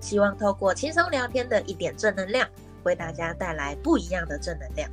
[0.00, 2.48] 希望透过轻松聊天的一点正能量，
[2.84, 4.90] 为大家带来不一样的正能量。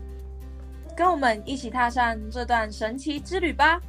[0.95, 3.79] 跟我们一起踏上这段神奇之旅吧！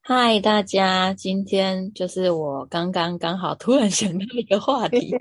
[0.00, 5.14] 嗨，大家，今天就是我刚刚刚好突然想到一个话题，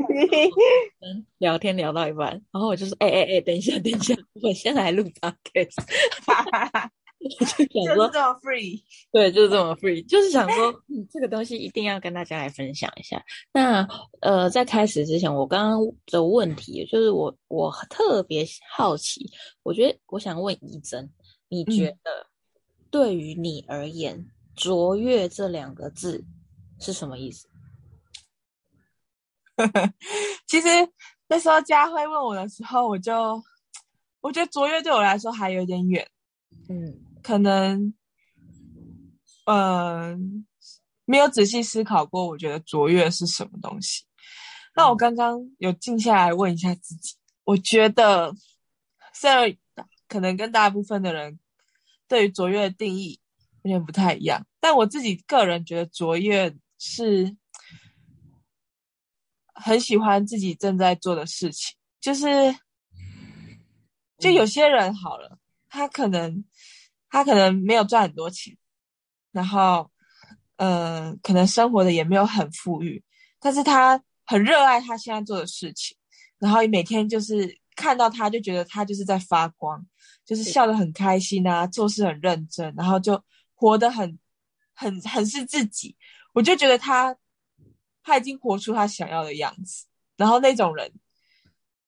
[1.39, 5.75] 聊天聊到一半，然后我就说：“哎哎哎，等一下，等一下，我先来录 podcast。”
[7.35, 8.81] 就想说这么 free，
[9.11, 13.23] 对，就是这么 free，就是想说，嗯，这个东西一定要跟大家来分享一下。
[13.53, 13.87] 那
[14.21, 19.29] 呃，在开始之前，我刚刚的问题就是，我我特别好奇，
[19.63, 21.09] 我觉得我想问怡珍，
[21.49, 22.27] 你觉得
[22.89, 26.23] 对于你而言，“卓越”这两个字
[26.79, 27.47] 是什么意思？
[30.47, 30.67] 其实
[31.27, 33.41] 那时候佳慧问我的时候，我就
[34.21, 36.07] 我觉得“卓越”对我来说还有点远，
[36.69, 37.03] 嗯。
[37.27, 37.93] 可能，
[39.47, 40.47] 嗯，
[41.03, 44.05] 没有仔细思考过，我觉得卓越是什么东西。
[44.73, 48.33] 那我刚刚有静下来问一下自己，我觉得，
[49.13, 49.53] 虽然
[50.07, 51.37] 可能跟大部分的人
[52.07, 53.19] 对于卓越的定义
[53.63, 57.35] 有点不太一样，但我自己个人觉得卓越是
[59.53, 61.75] 很喜欢自己正在做的事情。
[61.99, 62.55] 就是，
[64.17, 65.37] 就有些人好了，
[65.67, 66.45] 他可能。
[67.09, 68.55] 他可能没有赚很多钱，
[69.31, 69.89] 然后，
[70.57, 73.01] 嗯，可能生活的也没有很富裕，
[73.39, 75.95] 但是他很热爱他现在做的事情，
[76.37, 79.85] 然后每天就是看到他就觉得他就是在发光，
[80.25, 83.23] 就是笑得很开心啊，做事很认真，然后就
[83.55, 84.19] 活得很
[84.73, 85.95] 很很是自己，
[86.33, 87.15] 我就觉得他
[88.03, 89.85] 他已经活出他想要的样子，
[90.17, 90.91] 然后那种人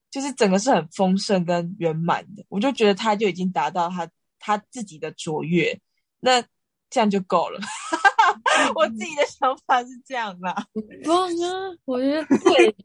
[0.09, 4.09] 就是整个是很丰盛跟圆满的，我就觉得他就已经达到他。
[4.39, 5.79] 他自己的卓越，
[6.19, 6.41] 那
[6.89, 7.59] 这样就够了。
[8.75, 10.53] 我自己的想法是这样啦。
[11.05, 11.77] 棒啊！
[11.85, 12.75] 我觉得对，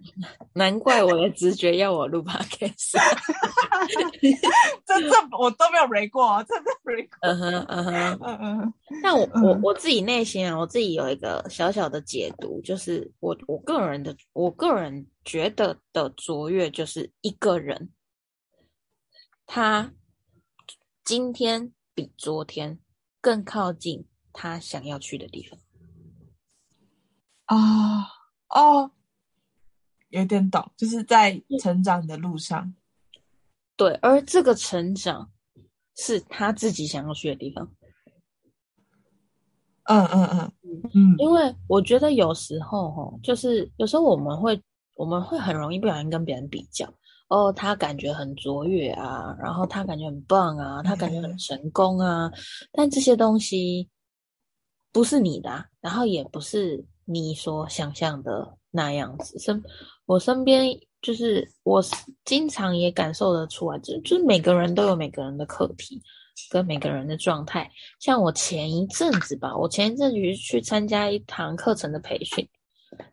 [0.54, 2.92] 难怪我的直觉要我录 podcast。
[4.87, 7.19] 这这我都没有 read 过，真的 read 过。
[7.22, 8.75] 嗯哼嗯哼嗯嗯。
[9.03, 17.91] 但我我我自己内心啊，我自己有一个小小的解读，就是我我个人的，我个人觉得的卓越，就是一个人
[19.44, 19.92] 他。
[21.04, 22.78] 今天比昨天
[23.20, 25.60] 更靠近他想要去的地方
[27.44, 28.09] 啊
[28.48, 28.91] 哦，
[30.09, 32.75] 有点懂，就是在成长的路上。
[33.76, 35.31] 对，而这个成长
[35.94, 37.71] 是他自己想要去的地方。
[39.82, 40.53] 嗯嗯嗯
[40.94, 44.59] 嗯，因为我觉得有时候哈，就是有时候我们会
[44.94, 46.91] 我们会很容易不小心跟别人比较。
[47.34, 52.31] 哦，他感觉很卓越啊，然后他感觉很棒啊，他感觉很 成功啊，
[52.71, 53.89] 但这些东西
[54.93, 59.37] 不是你的，然后也不是你所想象的那样子。
[59.41, 59.61] 身
[60.06, 61.83] 我身边就是我
[62.25, 66.01] 经常也感受得出来，就就是每个人都有每个人的课题
[66.51, 67.69] 跟每个人的状态。
[67.99, 72.49] 像我前一阵子吧，我前一阵子去参加一堂课程的培训，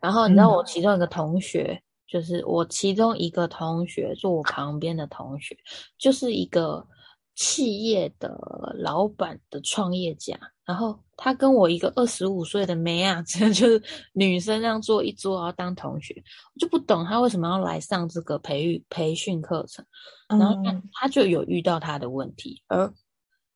[0.00, 1.82] 然后你知道我其中一个同学。
[2.12, 5.56] 就是我其中一个同学，坐我旁边的同学，
[5.96, 6.86] 就是一个
[7.34, 8.38] 企业的
[8.76, 10.38] 老板的创业家。
[10.66, 16.14] 然后他跟我一个二十五岁的妹啊， 这就是女生这样坐一桌，然后当同学，
[16.54, 19.82] 我就不懂他为什么要来上这个培育培训课程。
[20.28, 20.54] 然后
[20.92, 22.92] 他就有遇到他的问题，而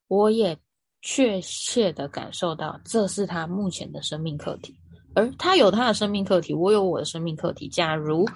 [0.08, 0.56] 我也
[1.02, 4.74] 确切的感受到，这是他目前的生命课题。
[5.16, 7.70] 而他有他的生命课题，我有我的生命课题。
[7.70, 8.28] 假如，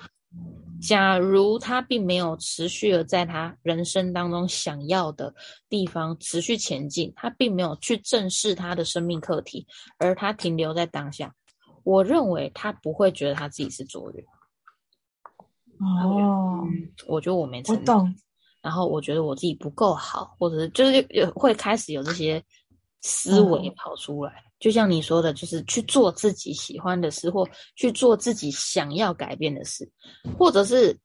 [0.80, 5.34] 假如他并没有持续的在他人生当中想要的
[5.68, 9.66] 地方持续前进，他并没有去正视他的生命课题，
[9.98, 11.34] 而他停留在当下，
[11.84, 14.24] 我认为他不会觉得他自己是卓越。
[15.80, 16.64] 哦，
[17.06, 18.14] 我觉得我没成长，
[18.62, 22.42] 然后我觉得我自己不够好，或者是就是有会开始有这些
[23.02, 24.44] 思维跑出来。
[24.60, 29.90] 就像你说的，就是去做自己喜欢的事，或去做自己想要改变的事，
[30.38, 30.96] 或者是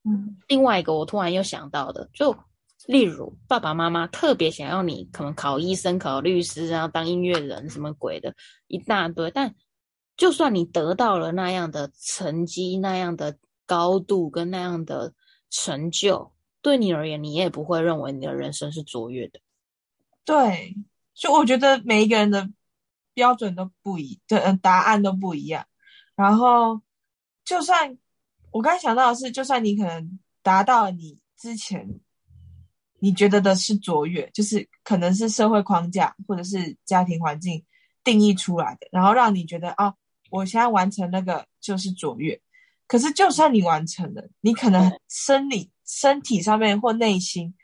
[0.47, 2.35] 另外一个我突然又想到的，就
[2.85, 8.35] 例如爸爸妈妈特别想要你可能考医生、考律师，然后当音乐人什么鬼的
[8.67, 9.55] 一大堆，但
[10.17, 15.13] 就算你得到了那样的成绩、那样的高度跟那样的
[15.49, 19.39] 成就，对你而言，你也不会认为你的人生是卓越的。
[20.25, 20.75] 对，
[21.13, 22.49] 就我觉得每一个人的
[23.15, 25.65] 标准都不一，对，答案都不一样。
[26.15, 26.79] 然后，
[27.43, 27.97] 就算
[28.51, 31.99] 我刚才想到的是，就算你可能达到你之前
[32.99, 37.65] 你觉得的是卓越，就是可能是社会框架或者是家庭环境
[38.03, 39.95] 定义出来的，然后让你觉得啊，
[40.29, 42.39] 我现在完成那个就是卓越。
[42.85, 47.55] 可是，就算你完成了，你可能生理、身体上面或内心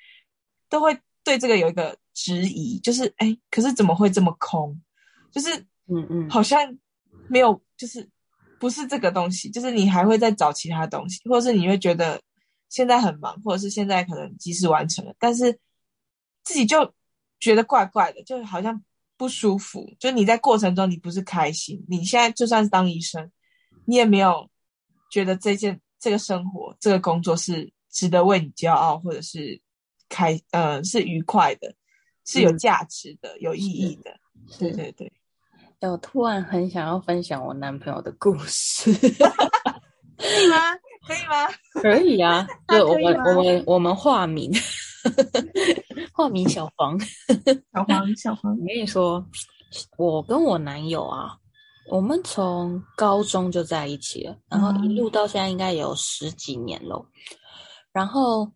[0.68, 1.96] 都会对这个有一个。
[2.14, 4.80] 质疑就是哎，可是怎么会这么空？
[5.32, 5.56] 就是
[5.88, 6.78] 嗯嗯，好像
[7.28, 8.08] 没有，就是
[8.60, 9.50] 不是这个东西。
[9.50, 12.22] 就是你还会再找其他东西，或者是你会觉得
[12.70, 15.58] 现在很忙，或者是现在可能及时完成了，但是
[16.44, 16.94] 自己就
[17.40, 18.84] 觉得怪怪的，就好像
[19.18, 19.90] 不舒服。
[20.00, 23.32] 就你在过程中你不是开心，你现在就算是当医生，
[23.86, 24.50] 你也没有
[25.12, 29.62] 觉得这件这个生活这个工作是值得为你骄傲，或者是
[30.10, 31.74] 开呃是愉快的。
[32.24, 34.16] 是有价值的，有意义的，
[34.60, 35.12] 对对对。
[35.90, 38.92] 我突然很想要分享我男朋友的故事，
[40.18, 40.58] 可以吗？
[41.08, 41.48] 可以吗？
[41.82, 44.52] 可以啊，对，我们我们我们化名，
[46.14, 47.00] 化名小黄，
[47.74, 48.52] 小黄小黄。
[48.52, 49.26] 我跟你说，
[49.98, 51.36] 我跟我男友啊，
[51.90, 57.04] 我们从高中就在一起了，然后一路到现在应该有十几年了，
[57.92, 58.50] 然后。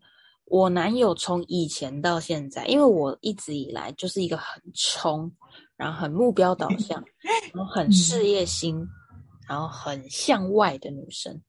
[0.48, 5.28] 我男友从以前到现在，因为我一直以来就是一个很冲，
[5.76, 7.02] 然后很目标导向，
[7.52, 8.86] 然后很事业心，
[9.48, 11.40] 然后很向外的女生。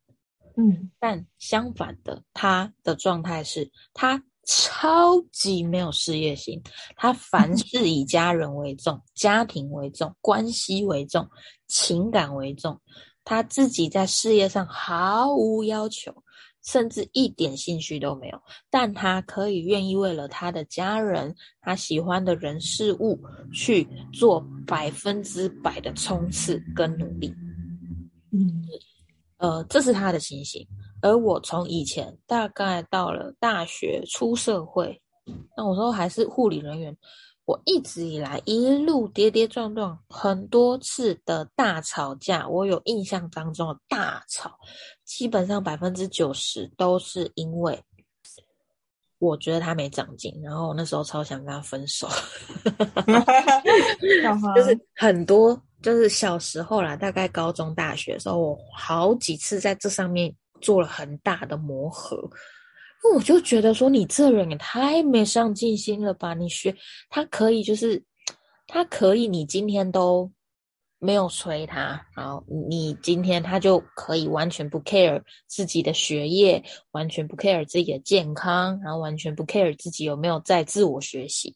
[0.56, 6.62] 嗯，但相反的，她的状态是她超级没有事业心，
[6.96, 11.30] 她凡 事以家人为重，家庭为重，关系为重，
[11.68, 12.80] 情感为重，
[13.24, 16.12] 她自己在事业上毫无要求。
[16.68, 18.38] 甚至一点兴趣都没有，
[18.70, 23.18] 但他可以愿意为了他的家人、他喜欢的人事物
[23.54, 27.34] 去做百分之百的冲刺跟努力。
[28.34, 28.62] 嗯，
[29.38, 30.68] 呃，这是他的情形。
[31.02, 35.02] 而我从以前大概到了大学出社会，
[35.56, 36.96] 那我说还是护理人员。
[37.48, 44.60] 我一直以来一路跌跌撞撞，很多次的大吵架，我有印象当中的大吵，
[45.06, 47.82] 基本上百分之九十都是因为
[49.18, 52.06] 我觉得他没长进，然后我那时候超想跟他分手
[54.54, 62.30] 就是很多就是小时候啦，大概高中大学的时候，我好几次在这上面做了很大的磨合。
[63.16, 66.34] 我就觉得说，你这人也太没上进心了吧！
[66.34, 66.76] 你学
[67.10, 68.04] 他可以，就是
[68.68, 70.30] 他可以，你今天都
[71.00, 81.56] 没有催他，然后你今天他就可以完全不 care 自己的学业，完全不 care 自己的健康，然后完全不 care 自己有没有在自我学习。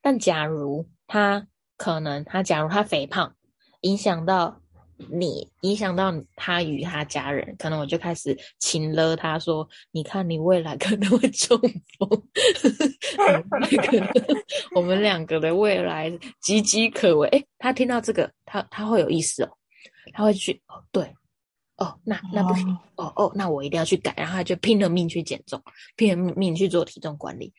[0.00, 1.46] 但假如他
[1.76, 3.36] 可能，他假如他肥胖，
[3.82, 4.61] 影响到。
[5.10, 11.58] 你影响到他与他家人，可能我就开始请了他说：“你看，你未来可能会中
[11.98, 12.08] 风，
[13.16, 14.08] 可能
[14.74, 16.10] 我们两个的未来
[16.42, 19.50] 岌岌可危。”哎，他听到这个，他他会有意思哦，
[20.12, 21.14] 他会去哦，对，
[21.76, 25.62] 哦，那那不行，哦哦，那我一定要去改，然后他就拼了命去减重，
[25.96, 27.52] 拼了命去做体重管理。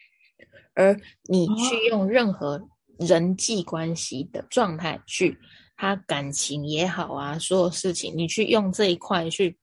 [0.75, 5.37] 而你去用任何人际关系的状态去。
[5.75, 9.57] 他感情也好啊，所有事情你去用这一块去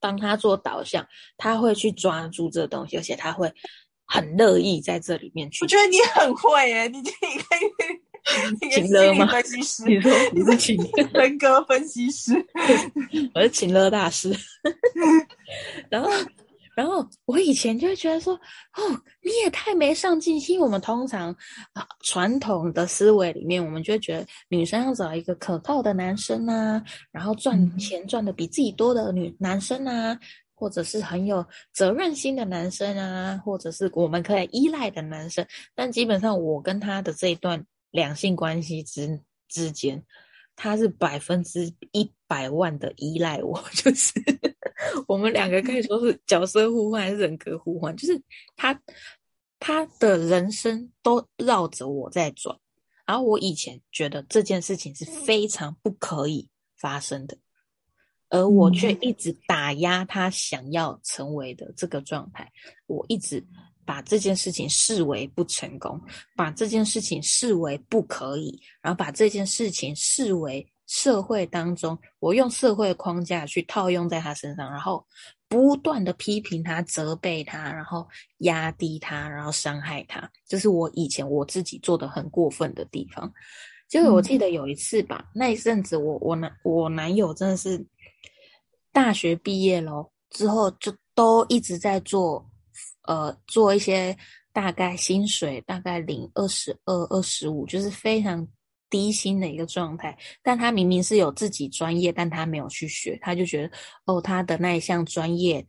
[0.00, 3.52] 帮他做导向，他会去抓住这东西，而且他会
[4.06, 5.64] 很乐意在这里面去。
[5.64, 9.26] 我觉得你很会诶，你可以 请乐吗？
[9.26, 10.76] 分析师，你说你是情
[11.12, 12.32] 人格分析师，
[13.34, 14.34] 我是情乐大师，
[15.90, 16.10] 然后。
[16.74, 18.82] 然后我以前就会觉得说，哦，
[19.22, 20.58] 你也太没上进心。
[20.58, 21.30] 我们通常
[21.72, 30.18] 啊传统的思维里面，我们就会觉得女生要找一个可靠的男生啊，然后赚钱赚的比自己多的女男生啊，
[30.54, 35.46] 或者是很有责任心的男生啊，或者是我们可以依赖的男生。
[35.74, 40.02] 但基本上，我跟他的这一段两性关系之之间，
[40.56, 44.12] 他是百分之一百万的依赖我， 就是。
[45.06, 47.96] 我们两个可以说是角色互换，还是人格互换？
[47.96, 48.20] 就是
[48.56, 48.80] 他
[49.58, 52.58] 他的人生都绕着我在转，
[53.06, 57.36] 然后我以前觉得这件事情是非常不可以发生的，
[58.28, 62.50] 而我却一直打压他想要成为的这个状态。
[62.86, 63.44] 我一直
[63.86, 66.00] 把这件事情视为不成功，
[66.36, 75.04] 把这件事情视为不可以，然后把这件事情视为社会当中，我用社会框架去套用在他身上，然后
[75.48, 78.06] 不断的批评他、责备他，然后
[78.38, 83.28] 压低他，然后伤害他，这是我以前我自己做的很过分的地方。
[83.88, 87.84] 结果我记得有一次吧，那一阵子我我男我男友真的是
[88.92, 92.48] 大学毕业咯之后就都一直在做，
[93.08, 94.16] 呃，做一些
[94.52, 98.46] 大概薪水大概领二十二、二十五，就是非常。
[98.94, 105.66] 低薪的一个状态，但他明明是有自己专业，但他没有去学，他就觉得哦，他的那一项专业，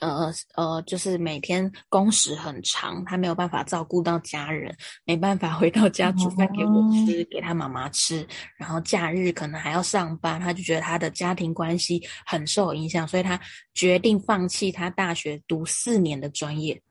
[0.00, 13.40] 呃呃，就是每天工时很长，他没有办法照顾到家人，没办法 回到家煮饭给我吃，给他妈妈吃，然后假日可能还要上班，他就觉得他的家庭关系很受影响，所以他
[13.74, 16.82] 决定放弃他大学读四年的专业。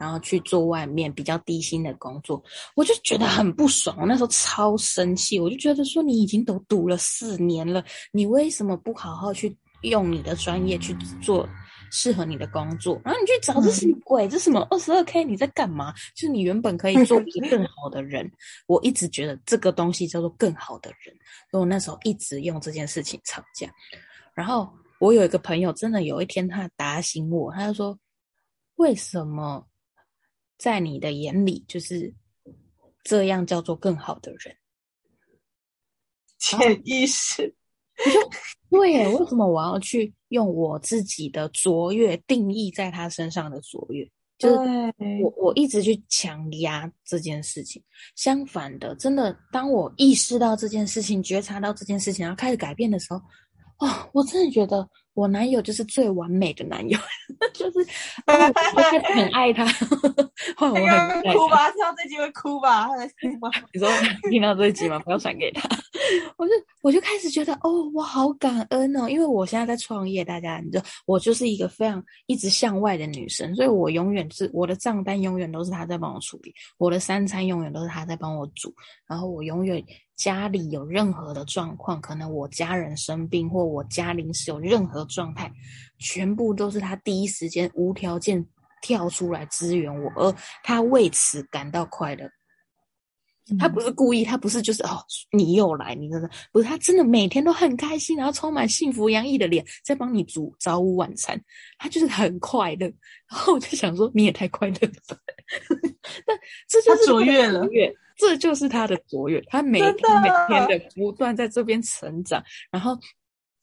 [0.00, 2.42] 然后去做外面比较低薪的工作，
[2.74, 3.94] 我就觉得很不爽。
[4.00, 11.46] 我那时候超生气，我就觉得说你已经都读了四年了，你为什么不好好去用你的专业去做
[11.90, 12.98] 适合你的工作？
[13.04, 14.26] 然后你去找这什么鬼？
[14.26, 15.22] 这什么二十二 k？
[15.22, 15.92] 你在干嘛？
[16.14, 18.26] 就是你原本可以做一个更好的人。
[18.66, 21.14] 我一直觉得这个东西叫做更好的人，
[21.50, 23.70] 所以我那时候一直用这件事情吵架。
[24.32, 24.66] 然后
[24.98, 27.98] 我有一个朋友，真的有一天他打醒我，他就说：
[28.76, 29.66] 为什么？
[30.60, 32.12] 在你的眼里，就是
[33.02, 34.54] 这样叫做更好的人。
[36.38, 37.54] 潜意识，
[38.04, 38.20] 我就
[38.78, 44.06] 对，为什么我要去用我自己的卓越定义在他身上的卓越？
[44.36, 44.56] 就是
[45.22, 47.82] 我我一直去强压这件事情。
[48.14, 53.18] 相反的，真的，当我意识到这件事情，觉察到这件事情，然后开始改变的时候，
[53.78, 54.86] 哦，我真的觉得。
[55.14, 56.98] 我男友就是最完美的男友，
[57.52, 57.78] 就是
[58.26, 58.32] 我
[59.14, 59.66] 很爱他。
[60.56, 62.88] 换我很哭吧，听到这集会哭吧？
[63.72, 63.88] 你说
[64.30, 64.98] 听到这一集吗？
[65.00, 65.68] 不要传给他。
[66.36, 66.52] 我就
[66.82, 78.74] 我就开始觉得，哦，我好感恩哦，因为我现在在创业，大家，你知道，我就是一个非常一直向外的女生，所以我永远是我的账单永远都是他在帮我处理，我的三餐永远都是他在帮我煮，
[79.06, 79.84] 然后我永远。
[80.20, 85.50] 家里有任何的状况，可能我家人生病或我家临时有任何状态，
[85.98, 88.44] 全部都是他第一时间无条件
[88.82, 92.28] 跳出来支援我，而他为此感到快乐。
[93.58, 101.42] 他不是故意，他不是就是哦，你又来，你真的不是，他真的每天都很开心，然后充满幸福洋溢的脸在帮你煮早午晚餐，
[101.78, 102.86] 他就是很快乐。
[103.26, 105.18] 然后我就想说，你也太快乐了，
[106.26, 107.66] 但这就是卓越了。
[108.20, 112.94] 这就是他的卓越，他每天每天的不断在这边成长，然后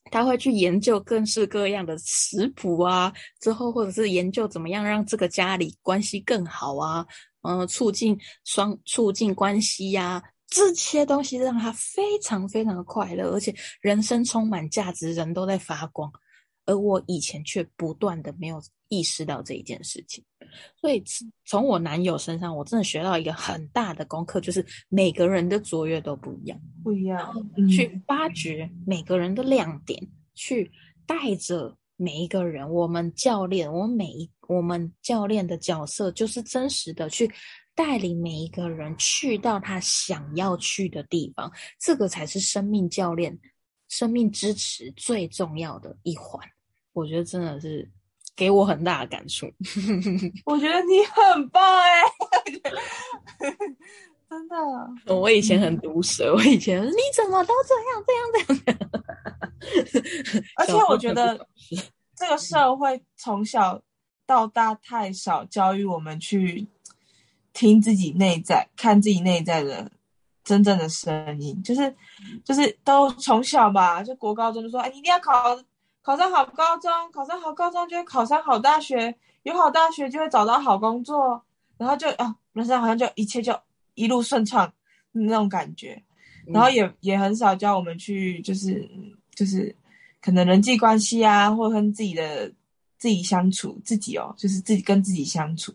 [0.09, 7.05] 他会去研究各式各样的食谱啊，之后或者是研究怎么样让这个家里关系更好啊，
[7.43, 16.11] 嗯，促进双促进关系呀，这些东西让他非常非常的快乐，而且人生充满价值，人都在发光，
[16.67, 20.23] 而我以前却不断的没有意识到这一件事情。
[20.79, 21.03] 所以
[21.45, 27.33] 从我男友身上，我真的学到一个很大的功课，就是每个人的卓越都不一样，不一样。
[27.69, 30.01] 去发掘每个人的亮点，
[30.35, 30.71] 去
[31.05, 32.69] 带着每一个人。
[32.69, 37.29] 我们教练，我们每一我们教练的角色，就是真实的去
[37.75, 41.51] 带领每一个人去到他想要去的地方。
[41.77, 43.37] 这个才是生命教练、
[43.89, 46.41] 生命支持最重要的一环。
[46.97, 47.89] 我觉得真的是。
[48.35, 49.47] 给我很大的感触，
[50.45, 52.03] 我觉得你很棒哎，
[54.29, 54.55] 真的。
[55.15, 58.79] 我以前很毒舌，我以前你怎么都这样这样这样。
[60.57, 61.47] 而且我觉得
[62.15, 63.81] 这个社会从小
[64.27, 66.67] 到大太少教育我们去
[67.53, 69.91] 听自己内在、看自己内在的
[70.43, 71.91] 真正的声音，就是
[72.45, 75.59] 就是都从小吧，就国高中就说，哎，你一定要考。
[76.07, 81.43] 考上好高中，考上好高中就会考上好大学，有好大学就会找到好工作，
[81.75, 83.53] 然后就啊，人生好像就一切就
[83.93, 84.71] 一路顺畅
[85.11, 86.01] 那种感觉，
[86.45, 88.89] 然后也也很少教我们去就是
[89.35, 89.75] 就是
[90.21, 92.49] 可能人际关系啊，或跟自己的
[92.97, 95.73] 自己相处，自己哦，就是自己跟自己相处，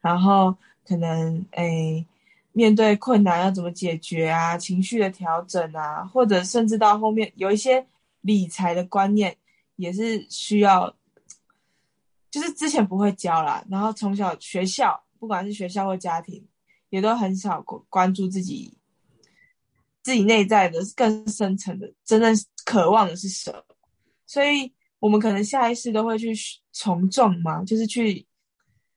[0.00, 2.06] 然后可能诶
[2.52, 7.84] 面对困难要怎么解决啊，情绪的调整啊，或者甚至到后面有一些
[8.20, 9.36] 理财的观念。
[9.82, 10.96] 也是需要，
[12.30, 16.46] 就是之前不会教啦，然后从小学校，不管是学校或家庭，
[16.90, 18.78] 也都很少关关注自己，
[20.02, 22.32] 自己内在的更深层的真正
[22.64, 23.64] 渴望的是什么，
[24.24, 26.32] 所以我们可能下意识都会去
[26.70, 28.24] 从众嘛，就是去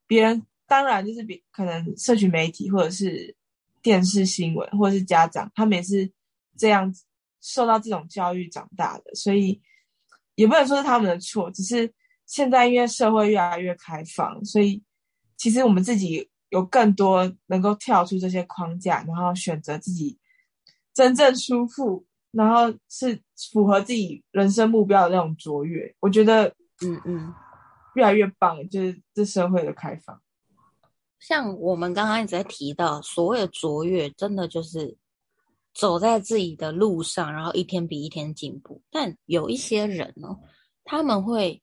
[0.05, 3.35] 别人，当然就是别可能社群媒体或者是
[3.81, 6.11] 电视新闻或者是家长，他们也是
[6.55, 7.03] 这样子
[7.41, 9.59] 受到这种教育长大的，所以
[10.35, 11.91] 也不能说是他们的错，只是
[12.25, 14.81] 现在因为社会越来越开放，所以
[15.37, 20.17] 其实我们自己有更多能够跳出这些框架，然后选择自己
[20.93, 23.19] 真正舒服，然后是
[23.51, 25.93] 符合自己人生目标的那种卓越。
[25.99, 26.47] 我觉得，
[26.81, 27.33] 嗯嗯，
[27.95, 30.21] 越来越棒，就是这社会的开放。
[31.19, 34.95] 像我们刚刚一直在提到，所谓的卓越，真的就是
[35.75, 38.81] 走在自己的路上，然后一天比一天进步。
[38.89, 40.35] 但有一些人呢，
[40.83, 41.61] 他们会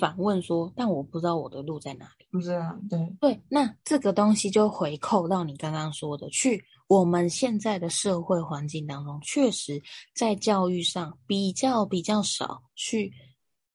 [0.00, 9.80] 反问说：“但我不知道我的路在哪里。”不知道，对对，那这个东西就回扣到你刚刚说的，去我们现在的社会环境当中，确实
[10.14, 13.12] 在教育上比较比较少去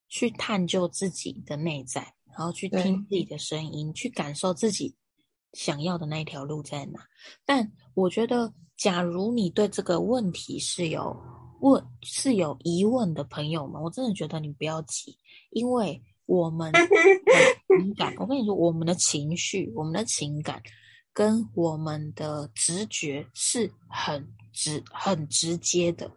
[0.09, 2.13] 去探究自己的内在。
[2.35, 4.95] 然后去听自己的声音，去感受自己
[5.51, 6.99] 想要的那一条路在哪。
[7.45, 11.15] 但我觉得，假如你对这个问题是有
[11.61, 15.17] 问、是有疑问的朋友们，我真的觉得你不要急，
[15.51, 16.79] 因为我们 的
[17.79, 20.61] 情感，我跟你说，我们的情绪、我们的情感
[21.13, 26.11] 跟我们的直觉是很直、很直接的。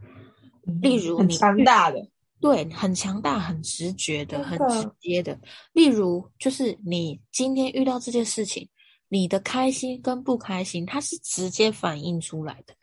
[0.83, 2.09] 例如，你强大的。
[2.39, 5.39] 对，很强大、很直觉的、很直接的。
[5.73, 8.69] 例如，就是你今天遇到这件事情，
[9.09, 12.75] 你的开心跟不开心，它是直接反映出来的。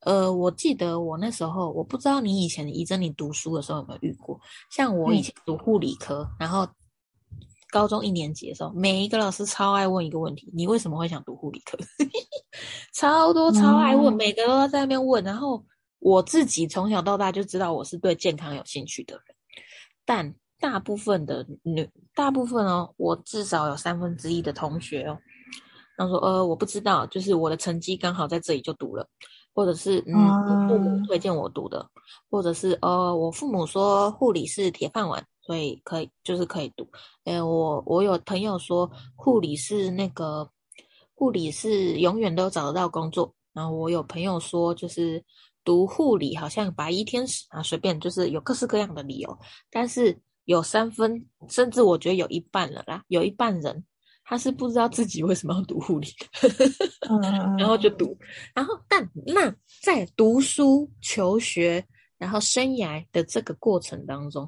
[0.00, 4.40] 呃，我记得我那时候，我不知道你以前怡珍你读书的时候有没有遇过。
[4.70, 6.66] 像我以前读护理科，然后
[7.70, 11.76] 高中一年级的时候，每一个老师超爱问一个问题：你为什么会想读护理科？
[12.94, 15.64] 超多超爱问，每个都在那边问，然后。
[16.00, 19.24] 我自己从小到大就知道我是对健康有兴趣的人，
[20.04, 25.18] 但大部分的女，大部分哦，我至少有三分之一的同学哦，
[25.98, 29.06] 他说呃我不知道，就是我的成绩刚好在这里就读了，
[29.52, 30.14] 或者是嗯
[30.66, 31.86] 父母推荐我读的，
[32.30, 36.88] 或者是呃我父母说护理是铁饭碗，所以可以就是可以读。
[37.24, 40.48] 哎，我我有朋友说护理是那个
[41.14, 45.22] 护理是永远都找得到工作，然后我有朋友说就是。
[45.64, 49.38] 读护理好像白衣天使啊，随便就是有各式各样的理由，
[49.70, 53.84] 但是有三分，甚至我觉得有一半了啦，有一半人
[54.28, 56.58] 他是不知道自己为什么要读护理的，
[57.56, 58.14] 然后就读，
[58.54, 59.50] 然后但那
[59.82, 61.82] 在读书求学
[62.18, 64.46] 然后生涯的这个过程当中，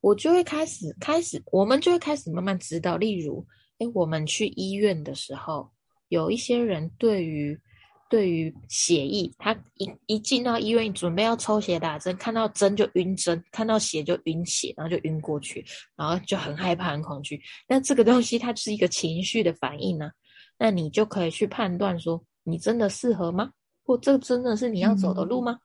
[0.00, 3.44] 我就会开始开始，我们就会开始慢慢知道，例如，
[3.78, 5.68] 哎，我们去医院的时候，
[6.08, 7.60] 有一些人对于。
[8.08, 15.64] 对于血液，他一一进到医院，准备要抽血打针，看到针就晕针，看到血就晕血，然后就晕过去，
[15.96, 17.40] 然后就很害怕、很恐惧。
[17.68, 20.10] 那这个东西它是一个情绪的反应呢，
[20.58, 23.50] 那你就可以去判断说，你真的适合吗？
[23.84, 25.58] 或这真的是你要走的路吗？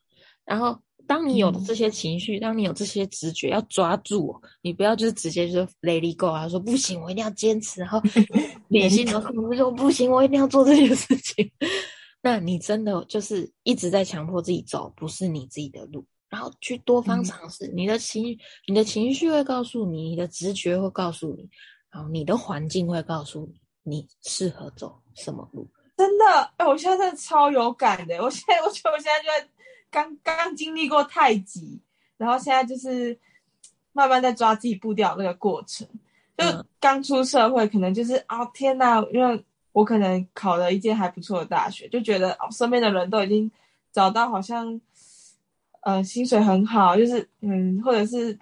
[0.46, 0.78] 然后，
[1.08, 8.02] 当你有这些情绪，当你有这些直觉，要抓住，你不要就是直接就 let it go 啊，说不行，我一定要坚持，然后
[8.70, 11.52] 理性的控制说不行，我一定要做这件事情。
[12.24, 17.68] 那你真的就是一直在强迫自己走，不是你自己的路，然后去多方尝试。
[17.74, 21.50] 你的情，你的情绪会告诉你，你的直觉会告诉你，
[21.90, 23.52] 然后你的环境会告诉
[23.84, 25.68] 你，你适合走什么路。
[25.98, 26.26] 真的，
[26.58, 28.22] 哎，我现在真的超有感的。
[28.22, 29.50] 我现在，我觉得我现在就在
[29.90, 31.82] 刚刚经历过太极，
[32.18, 33.20] 然后现在就是
[33.94, 35.88] 慢慢在抓自己步调那个过程。
[36.38, 36.46] 就
[36.80, 39.44] 刚出社会，可能就是啊，天哪，因为。
[39.74, 43.50] 我可能考了一间还不错的大学，就觉得哦，身边的人都已经
[43.94, 44.80] 找到好像，
[45.82, 48.38] 呃，薪水很好，就是嗯，或者是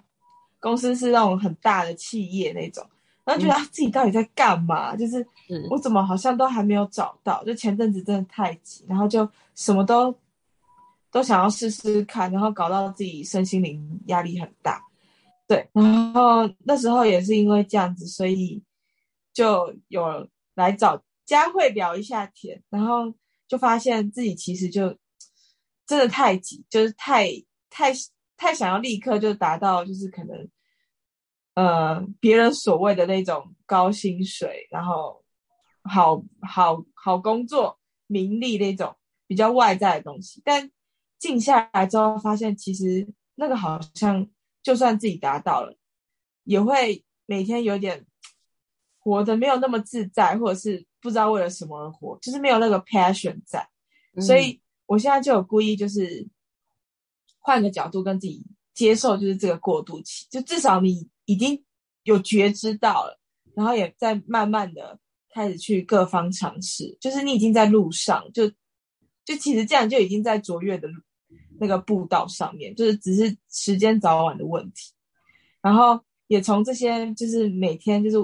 [0.58, 2.84] 公司是那种很大的企业那种，
[3.24, 4.96] 然后觉得自己到底在干嘛？
[4.96, 5.24] 就是
[5.70, 7.44] 我怎么好像都还没有找到？
[7.44, 10.12] 就前阵子真的太急，然后就什么都
[11.12, 14.82] 都想要试试看，然后搞到自己身心灵压力很大。
[15.46, 18.60] 对，然后那时候也是因为这样子，所以
[19.32, 21.00] 就有来找。
[21.30, 23.14] 佳慧聊一下天，然后
[23.46, 24.98] 就发现自己其实就
[25.86, 27.28] 真的太急，就是太
[27.70, 27.92] 太
[28.36, 30.48] 太想要立刻就达到，就是可能
[31.54, 35.24] 呃别人所谓的那种高薪水，然后
[35.84, 38.96] 好好好工作、名利那种
[39.28, 40.42] 比较外在的东西。
[40.44, 40.68] 但
[41.20, 44.28] 静下来之后，发现其实那个好像
[44.64, 45.78] 就算自己达到了，
[46.42, 48.04] 也会每天有点
[48.98, 50.89] 活得没有那么自在，或者是。
[51.00, 53.66] 不知道为了什么而活，就是没有那个 passion 在，
[54.20, 56.26] 所以我现在就有故意就是
[57.38, 61.62] 换个角度跟自己接受，就是这个过渡期，就至少你已经
[62.02, 63.18] 有觉知到了，
[63.54, 64.98] 然后也在慢慢的
[65.32, 68.48] 开始去各方尝试，就是你已经在路上，就
[69.24, 70.88] 就其实这样就已经在卓越的
[71.58, 74.92] 那个步道上面，就是只是时间早晚的问题。
[75.62, 78.16] 然后也从这些就是每天就是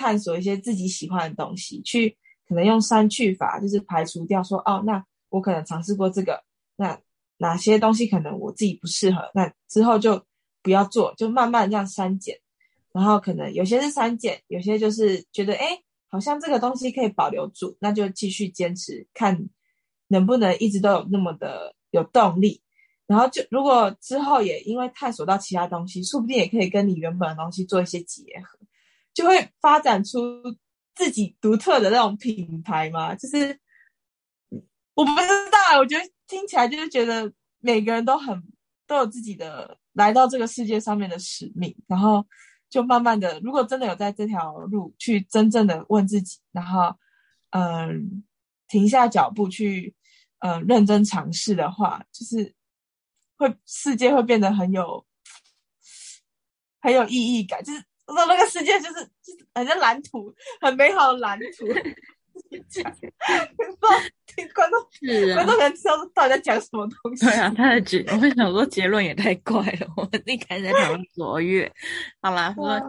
[0.00, 2.16] 探索一些自己喜欢的东西，去
[2.48, 6.42] 可能用删去法，就是排除掉说哦，那我可能尝试过这个，
[6.76, 6.98] 那
[7.36, 10.24] 哪些东西可能我自己不适合，那之后就
[10.62, 12.34] 不要做，就慢慢这样删减。
[12.92, 19.38] 然后可能有些是删减，有些就是觉得哎，好像这个东西可以保留住，那就继续坚持，看
[20.08, 22.62] 能不能一直都有那么的有动力。
[23.06, 28.56] 然后就如果之后也因为探索到其他东西，说不定也可以跟你原本的东西做一些结合，
[29.14, 30.18] 就会发展出
[30.94, 33.14] 自己独特的那种品牌嘛。
[33.14, 33.58] 就是
[34.94, 38.42] 我不知道，我觉得听起来就是觉得每个人都很
[38.86, 42.26] 都有自己的来到这个世界上面的使命，然后。
[42.70, 46.96] 就慢慢的，如果真的有在这条路去真正的问自己，然后，
[47.50, 48.22] 嗯，
[48.68, 49.92] 停下脚步去，
[50.38, 52.54] 嗯，认真尝试的话，就是
[53.36, 55.04] 会世界会变得很有
[56.80, 57.82] 很有意义感，就是
[58.14, 61.66] 说那个世界就是就是很像蓝图，很美好的蓝图。
[64.26, 67.26] 听观众是观众可能知道到底在讲什么东西。
[67.26, 69.86] 对啊，他的结，我会想说结论也太怪了。
[69.96, 71.70] 我们一开始在讨论卓越，
[72.20, 72.80] 好啦，说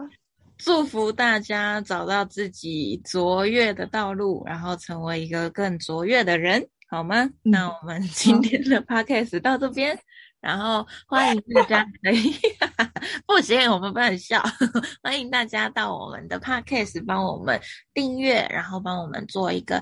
[0.58, 7.28] 祝福大家找到自己卓越的道路，然后成为一个更卓越的人，好吗？
[7.42, 9.98] 那我们今天的 podcast 到这边。
[10.42, 11.86] 然后欢迎大家，
[13.26, 14.42] 不行，我们不能笑。
[15.02, 17.60] 欢迎大家到我们的 podcast 帮我们
[17.94, 19.80] 订阅，然后帮我们做一个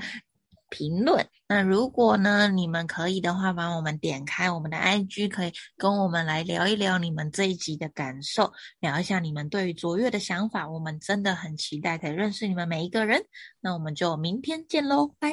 [0.68, 1.27] 评论。
[1.49, 10.68] 那如果呢，你们可以的话，帮我们点开我们的 IG，可以跟我们来聊一聊你们这一集的感受，聊一下你们对于卓越的想法。
[10.68, 13.25] 我们真的很期待可以认识你们每一个人。
[13.61, 15.29] 那我们就明天见喽，拜。